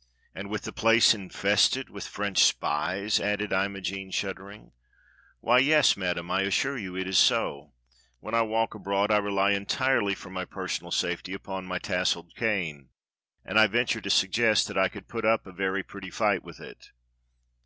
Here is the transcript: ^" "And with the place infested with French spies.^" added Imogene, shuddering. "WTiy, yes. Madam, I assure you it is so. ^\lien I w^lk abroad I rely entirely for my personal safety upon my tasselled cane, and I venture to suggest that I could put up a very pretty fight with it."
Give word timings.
^" 0.00 0.06
"And 0.34 0.48
with 0.48 0.62
the 0.62 0.72
place 0.72 1.12
infested 1.12 1.90
with 1.90 2.06
French 2.06 2.42
spies.^" 2.42 3.20
added 3.22 3.52
Imogene, 3.52 4.10
shuddering. 4.10 4.72
"WTiy, 5.44 5.62
yes. 5.66 5.94
Madam, 5.94 6.30
I 6.30 6.40
assure 6.40 6.78
you 6.78 6.96
it 6.96 7.06
is 7.06 7.18
so. 7.18 7.74
^\lien 8.22 8.32
I 8.32 8.40
w^lk 8.46 8.74
abroad 8.74 9.10
I 9.10 9.18
rely 9.18 9.50
entirely 9.50 10.14
for 10.14 10.30
my 10.30 10.46
personal 10.46 10.90
safety 10.90 11.34
upon 11.34 11.66
my 11.66 11.78
tasselled 11.78 12.34
cane, 12.34 12.88
and 13.44 13.60
I 13.60 13.66
venture 13.66 14.00
to 14.00 14.08
suggest 14.08 14.68
that 14.68 14.78
I 14.78 14.88
could 14.88 15.06
put 15.06 15.26
up 15.26 15.46
a 15.46 15.52
very 15.52 15.82
pretty 15.82 16.08
fight 16.08 16.42
with 16.42 16.60
it." 16.60 16.92